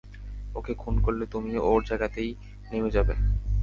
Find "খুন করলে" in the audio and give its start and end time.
0.73-1.25